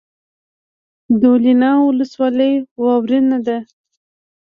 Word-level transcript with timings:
دولینه 1.21 1.69
ولسوالۍ 1.87 2.53
واورین 2.81 3.25
ده؟ 3.45 3.57